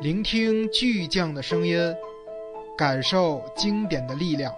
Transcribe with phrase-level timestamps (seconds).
[0.00, 1.76] 聆听巨匠的声音，
[2.76, 4.54] 感受经典的力量，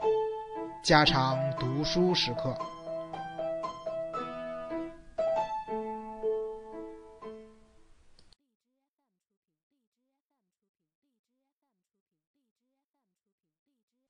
[0.85, 2.55] 加长读书时刻。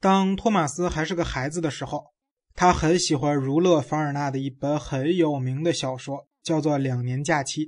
[0.00, 2.12] 当托马斯还是个孩子的时候，
[2.56, 7.66] 他很喜欢儒勒·凡尔纳的一本很有名的小说，叫做《两年假期》。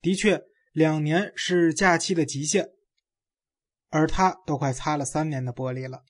[0.00, 2.70] 的确，两年是假期的极限，
[3.90, 6.04] 而他都快擦了三年的玻璃了。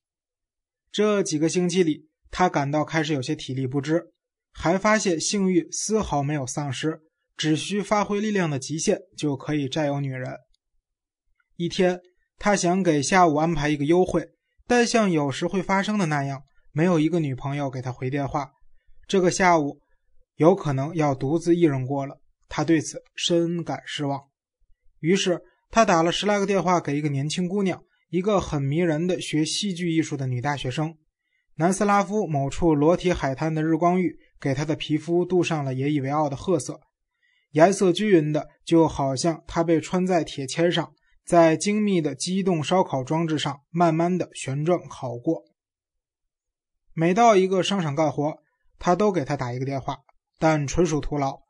[0.91, 4.13] 这几个星期里，他感到开始有些体力不支，
[4.53, 7.01] 还发现性欲丝毫没有丧失，
[7.37, 10.37] 只需发挥力量的极限就可以占有女人。
[11.57, 12.01] 一天，
[12.39, 14.31] 他想给下午安排一个幽会。
[14.71, 16.43] 但像有时会发生的那样，
[16.73, 18.51] 没有一个女朋友给他回电话。
[19.07, 19.81] 这个下午
[20.35, 22.21] 有可能要独自一人过了，
[22.51, 24.29] 他对此深感失望。
[25.01, 25.41] 于是
[25.71, 30.97] 他打了十来个电话给一个年轻姑娘，一个很迷人的学戏剧艺术的女大学生。
[31.57, 36.81] 南斯拉夫某处裸体海滩的日光浴给她的皮肤镀上了引以为傲的褐色，
[37.51, 40.93] 颜色均匀的，就好像她被穿在铁签上。
[41.27, 45.45] 在精密的机动烧烤装置上慢慢的旋转烤过。
[46.95, 48.39] 每到一个商场干活，
[48.79, 49.99] 他都给他打一个电话，
[50.39, 51.41] 但纯属徒劳。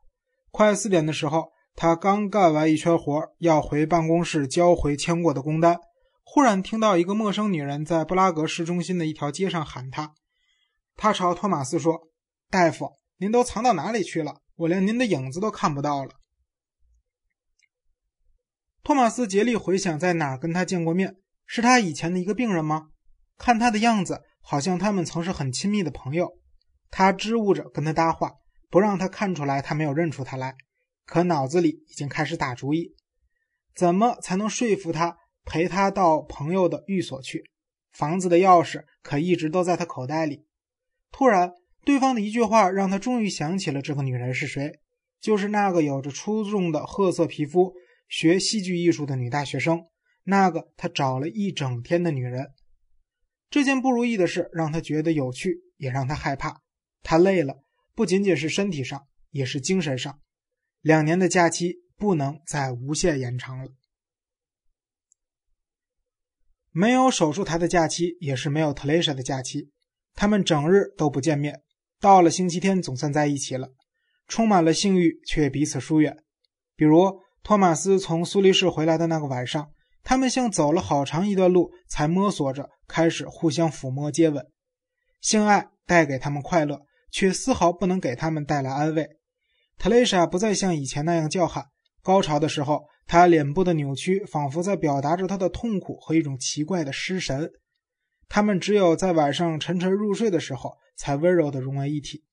[0.51, 5.79] 快四点的时候，他刚干完一圈活，要回办公室交回签过的工单，
[6.25, 10.13] 忽然听到一个陌生女人在布拉格市中心的一条街上喊他。
[10.97, 12.09] 他朝托马斯说
[12.51, 14.41] ：“大夫，您都藏到哪里去了？
[14.57, 16.15] 我连您的影子都看不到了。”
[18.83, 21.15] 托马斯竭力回想，在哪儿跟他见过面？
[21.45, 22.89] 是他以前的一个病人吗？
[23.37, 26.29] 看他的样子，好像他们曾是很亲密的朋友。
[26.91, 28.33] 他支吾着跟他搭话，
[28.69, 30.55] 不让他看出来他没有认出他来。
[31.09, 32.93] 可脑子里已经开始打主意，
[33.73, 37.49] 怎么才能说服他陪他到朋友的寓所去？
[37.91, 40.45] 房子的钥匙可一直都在他口袋里。
[41.11, 41.53] 突然，
[41.83, 44.81] 对方的一句话让他终于想起了这个女人是谁，
[45.19, 47.73] 就是那个有着出众的褐色皮肤。
[48.07, 49.87] 学戏剧艺术的女大学生，
[50.25, 52.53] 那个他找了一整天的女人，
[53.49, 56.61] 这件不如意的事让他觉得有趣，也让他害怕。
[57.01, 57.63] 他累了，
[57.95, 60.19] 不仅仅是身体上，也是精神上。
[60.81, 63.71] 两年的假期不能再无限延长了。
[66.71, 69.71] 没有手术台的假期，也是没有特蕾莎的假期。
[70.13, 71.61] 他们整日都不见面，
[71.99, 73.69] 到了星期天总算在一起了，
[74.27, 76.17] 充满了性欲，却彼此疏远。
[76.75, 77.21] 比如。
[77.41, 79.71] 托马斯从苏黎世回来的那个晚上，
[80.03, 84.45] 他们像走了好长一段路，才摸索着开始互相抚摸、接吻。
[85.21, 89.18] 性爱带给他们快乐，却丝毫不能给他们带来安慰。
[89.79, 91.65] 特蕾莎不再像以前那样叫喊，
[92.03, 97.49] 高潮的时候，她脸部的扭曲仿佛在表达着她的痛苦和一种奇怪的失神。
[98.27, 102.23] 他们只有在晚上沉沉入睡的时候，才温柔地融为一体。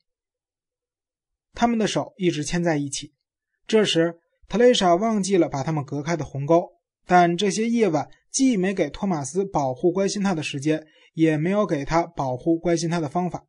[1.55, 3.15] 他们的手一直牵在一起，
[3.67, 4.19] 这时。
[4.49, 6.71] 特蕾莎忘记了把他们隔开的鸿沟，
[7.05, 13.45] 但这些夜晚既没给托马斯保护关心他的时间，也没有给他保护关心他的方法。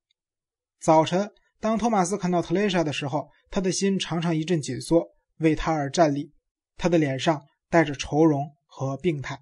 [0.81, 1.29] 早晨，
[1.59, 5.07] 当托马斯看到特蕾莎的时候，他的心常常一阵紧缩，
[5.37, 6.31] 为她而站立。
[6.77, 9.39] 他的脸上带着愁容和病态。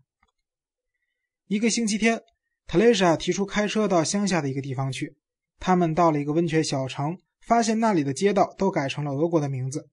[1.47, 2.21] 一个星期天，
[2.67, 5.17] 特蕾莎提出开车到乡下的一个地方去。
[5.59, 9.89] 他们到了一个温泉小城，发现那里的街道都改成了俄国的名字，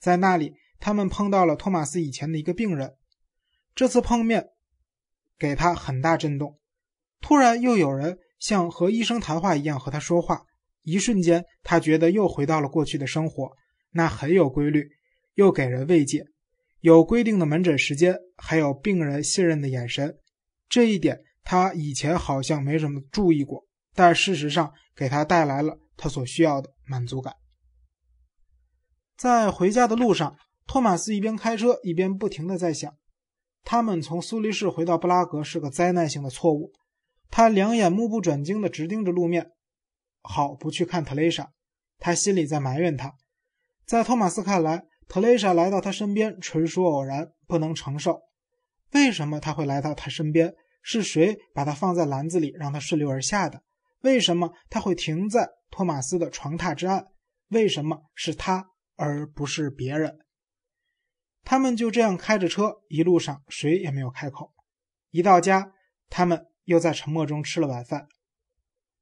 [0.00, 0.54] 在那里。
[0.78, 2.96] 他们碰到了托马斯以前的一个病人，
[3.74, 4.50] 这次碰面
[5.38, 6.58] 给他很大震动。
[7.22, 10.44] 突然又有人像和医生谈话一样和他说话，
[10.86, 13.50] 一瞬间他觉得又回到了过去的生活，
[13.90, 14.88] 那很有规律，
[15.34, 16.24] 又给人慰藉，
[16.80, 20.16] 有规定的门诊时间，还有病人信任的眼神。
[20.68, 27.34] 这一点他以前好像没什么注意过，但事实上给他带来了他所需要的满足感。
[29.18, 30.36] 在回家的路上。
[30.68, 32.92] 托马斯一边开车一边不停的在想：
[33.62, 36.72] 他们从苏黎世回到布拉格是个灾难性的错误。
[37.30, 39.52] 他两眼目不转睛的直盯着路面，
[40.26, 41.52] 好不去看特蕾莎。
[41.98, 43.14] 他心里在埋怨她。
[43.86, 48.20] 在托马斯看来，特蕾莎来到他身边纯属偶然，不能承受。
[48.92, 50.54] 为什么他会来到他身边？
[50.82, 53.62] 是谁把他放在篮子里让他顺流而下的？
[54.02, 57.06] 为什么他会停在托马斯的床榻之岸？
[57.48, 60.18] 为什么是他而不是别人？
[61.42, 64.52] 他们就这样开着车，一路上谁也没有开口。
[65.10, 65.72] 一到家，
[66.08, 68.06] 他们又在沉默中吃了晚饭。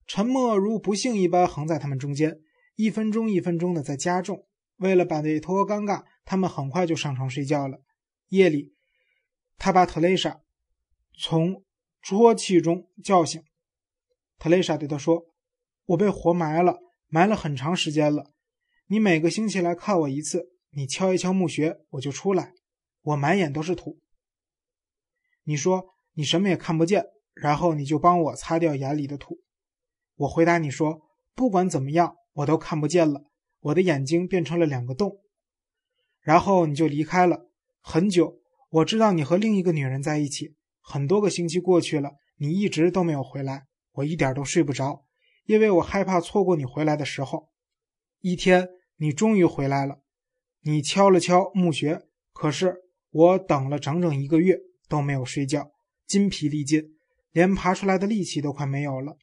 [0.06, 2.40] 沉默如不幸一般横在他们中间，
[2.76, 4.46] 一分钟一分钟的在加重。
[4.76, 7.80] 为了摆脱尴尬，他们很快就上床睡觉了。
[8.28, 8.74] 夜里，
[9.56, 10.40] 他把特蕾莎
[11.16, 11.62] 从
[12.02, 13.42] 啜泣中叫醒。
[14.38, 15.26] 特蕾莎对他说
[15.86, 18.32] ：“我被活埋了，埋了很长时间了。
[18.88, 22.52] 你每个星期来看我一次，你敲一敲墓穴，我就出来。
[23.02, 24.00] 我满眼都是土。
[25.44, 29.38] 你说你什么也看不见，然后你就帮我擦掉眼里的土。
[30.16, 31.02] 我回答你说，
[31.34, 33.24] 不管怎么样，我都看不见了。
[33.60, 35.20] 我的眼睛变成了两个洞。
[36.20, 37.48] 然后你就离开了。
[37.80, 38.40] 很久，
[38.70, 40.54] 我知道你和另一个女人在一起。
[40.80, 45.04] 很多个星期过去了，你一直都没有回来。”我一点都睡不着，
[45.46, 47.48] 因为我害怕错过你回来的时候。
[48.20, 50.00] 一天，你终于回来了，
[50.62, 52.02] 你敲了敲墓穴，
[52.32, 52.74] 可是
[53.10, 54.58] 我等了整整一个月
[54.88, 55.70] 都没有睡觉，
[56.08, 56.96] 筋疲力尽，
[57.30, 59.16] 连爬出来的力气都快没有了。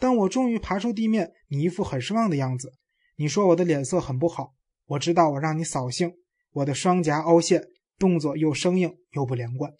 [0.00, 2.72] 当我终于爬出地面，你一副很失望的样子。
[3.16, 4.54] 你说我的脸色很不好，
[4.86, 6.10] 我知道我让你扫兴。
[6.52, 7.62] 我的双颊凹陷，
[7.98, 9.72] 动作又生硬又不连贯。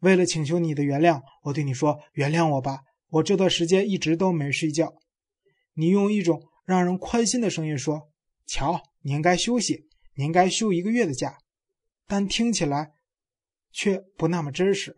[0.00, 2.80] 为了请求你的原谅，我对你说：“原谅我吧。”
[3.10, 4.94] 我这段时间一直都没睡觉。
[5.74, 8.08] 你用一种让人宽心的声音说
[8.48, 11.36] ：“瞧，你应该休息，你应该休一个月的假。”
[12.08, 12.92] 但听起来
[13.70, 14.96] 却不那么真实。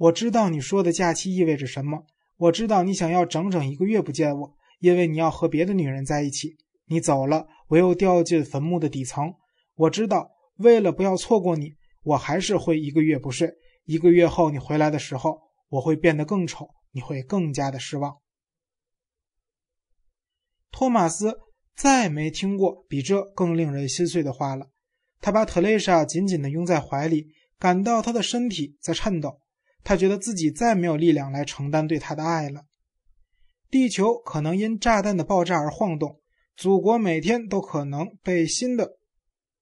[0.00, 2.06] 我知道你说的假期意味着什么。
[2.38, 6.56] 我知道你想要整整一个月不见我，因为你要和别的女人在一起。
[6.86, 9.34] 你走了，我又掉进坟墓的底层。
[9.74, 13.52] 我知道，为了不要错过你，我还是会一个月不睡。
[13.84, 15.42] 一个月后你回来的时候。
[15.68, 18.16] 我会变得更丑，你会更加的失望。
[20.72, 21.38] 托马斯
[21.76, 24.66] 再没听过比这更令人心碎的话了。
[25.20, 29.40] 他把特蕾莎紧紧地拥在怀里，感到她的身体在颤抖。
[29.84, 32.62] 他觉得自己再没有力量来承担对他的爱了。
[33.70, 36.20] 地球可能因炸弹的爆炸而晃动，
[36.56, 38.98] 祖国每天都可能被新的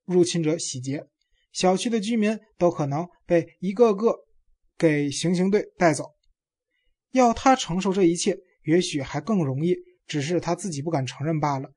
[0.04, 1.06] 入侵者洗劫，
[1.52, 4.24] 小区的居民都可能被一个个。
[4.80, 6.04] 给行刑队带走，
[7.10, 9.74] 要他承受这一切，也许还更容易，
[10.06, 11.68] 只是他自己不敢承认罢了。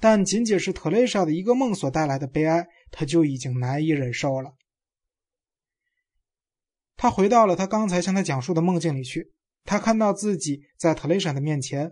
[0.00, 4.54] 但仅仅是特蕾莎的一个梦所带来的悲哀，他就已经难以忍受了。
[7.02, 9.32] 他回到了他刚才向他讲述的梦境里去。
[9.64, 11.90] 他看到自己在特蕾莎的面前，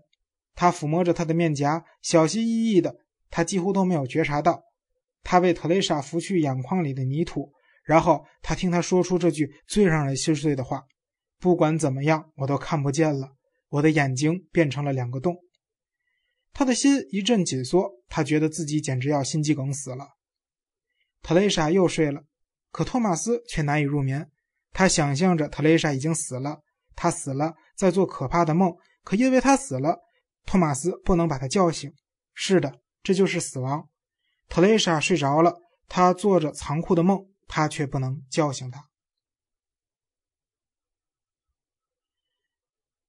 [0.55, 2.95] 他抚摸着她的面颊，小心翼翼的，
[3.29, 4.63] 他几乎都没有觉察到，
[5.25, 7.53] 他为特蕾莎拂去眼眶里的泥土。
[7.83, 10.85] 然后他听他说出这句最让人心碎的话
[11.41, 13.33] ：“不管怎么样，我都看不见了，
[13.69, 15.37] 我的眼睛变成了两个洞。”
[16.55, 20.07] 他的心一阵紧缩，他觉得自己简直要心肌梗死了。
[21.21, 22.23] 特蕾莎又睡了，
[22.71, 24.31] 可托马斯却难以入眠。
[24.73, 26.61] 他想象着特蕾莎已经死了，
[26.95, 28.73] 他死了，在做可怕的梦。
[29.05, 29.99] 可因为他死了，
[30.47, 31.93] 托马斯不能把他叫醒。
[32.35, 33.89] 是的，这就是死亡。
[34.49, 35.55] 特蕾莎睡着了，
[35.89, 37.27] 他做着残酷的梦。
[37.53, 38.89] 他却不能叫醒他。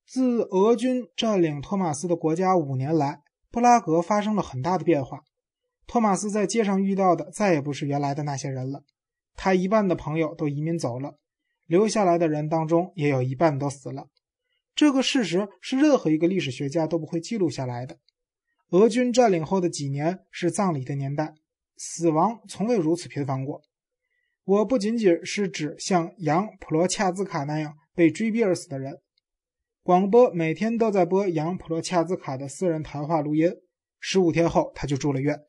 [0.08, 3.22] 自俄军占领托马斯的国家五年来，
[3.52, 5.22] 布拉格发生了很大的变化。
[5.86, 8.84] 托马斯在街上遇到的再也不是原来的那些人了。
[9.36, 11.20] 他一半的朋友都移民走了，
[11.72, 14.10] 留下来的人当中也有一半都死了。
[14.76, 17.98] 这个事实是任何一个历史学家都不会记录下来的。
[18.72, 21.34] 俄军占领后的几年是葬礼的年代，
[21.78, 23.62] 死亡从未如此频繁过。
[24.44, 29.00] 我不仅仅是指像杨普罗恰兹卡那样被追逼而死的人。
[29.82, 33.50] 广播每天都在播杨普罗恰兹卡的私人谈话录音。
[34.02, 35.40] 十五天后，他就住了院。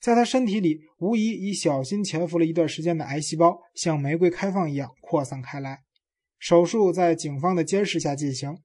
[0.00, 5.80] 在他身体里，无疑已小心潜伏了一段时间的癌细胞，像玫瑰开放一样扩散开来。
[6.38, 8.58] 手术在警方的监视下进行。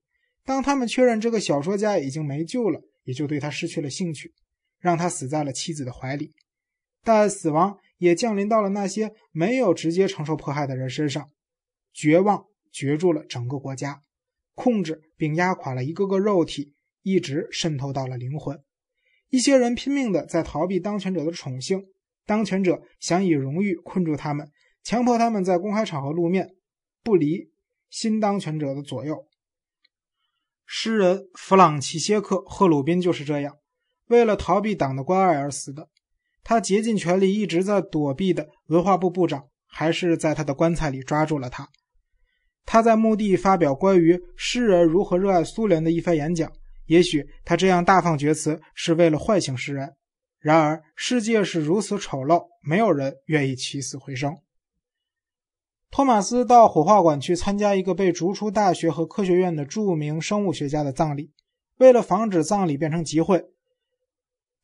[0.45, 4.33] 当他们确认这个小说家已经没救了，也就对他失去了兴趣，
[4.79, 6.31] 让他死在了妻子的怀里。
[7.03, 7.77] 但死亡。
[7.99, 11.29] 也降临到了那些没有直接承受迫害的人身上，
[11.93, 14.01] 绝望绝住了整个国家，
[14.55, 18.61] 控制并压垮了一个个肉体，一直渗透到了灵魂。
[19.33, 21.87] 一些人拼命的在逃避当权者的宠幸，
[22.23, 24.47] 当权者想以荣誉困住他们，
[24.83, 26.53] 强迫他们在公开场合露面，
[27.01, 27.49] 不离
[27.89, 29.25] 新当权者的左右。
[30.67, 33.57] 诗人弗朗齐歇克·赫鲁宾就是这样，
[34.09, 35.89] 为了逃避党的关爱而死的。
[36.43, 41.67] 他竭尽全力一直在躲避的文化部部长，还是在他的棺材里抓住了他。
[42.65, 46.53] 他在墓地发表关于诗人如何热爱苏联的一番演讲。
[46.85, 49.95] 也许他这样大放厥词是为了唤醒世人。
[50.39, 54.37] 然而，世界是如此丑陋，没有人愿意起死回生。
[55.89, 61.31] 托马斯到火化馆去参加一个被逐出大学和科学院的著名生物学家的葬礼。
[61.77, 63.45] 为了防止葬礼变成集会，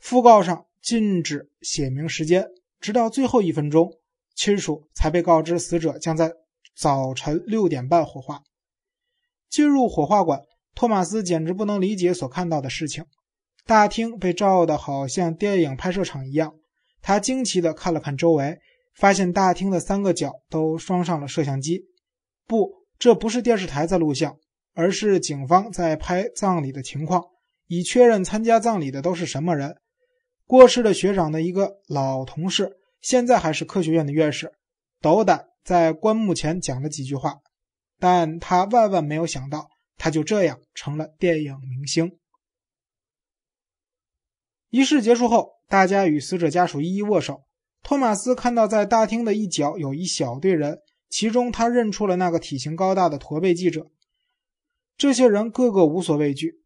[0.01, 0.65] 讣告上。
[0.81, 2.47] 禁止写明时间，
[2.79, 3.97] 直到最后一分钟，
[4.33, 6.31] 亲属才被告知死者将在
[6.73, 8.43] 早晨六点半火化。
[9.49, 10.41] 进入火化馆，
[10.79, 13.03] 托马斯简直不能理解所看到的事情。
[13.65, 16.53] 大厅被照得好像电影拍摄场一样。
[17.01, 18.57] 他惊奇地看了看周围，
[18.95, 21.81] 发现大厅的三个角都装上了摄像机。
[22.47, 24.37] 不，这不是电视台在录像，
[24.73, 27.25] 而是警方在拍葬礼的情况，
[27.67, 29.75] 以确认参加葬礼的都是什么人。
[30.47, 34.53] 过世的学长的一个老同事，现在还是科学院的院士，
[35.01, 37.35] 斗胆在棺木前讲了几句话，
[37.99, 39.67] 但他万万没有想到，
[39.99, 42.17] 他就这样成了电影明星。
[44.71, 47.43] 仪式结束后，大家与死者家属一一握手。
[47.83, 50.79] 托马斯看到在大厅的一角有一小队人，
[51.09, 53.91] 其中他认出了那个体型高大的驼背记者。
[54.97, 56.58] 这些人个个无所畏惧，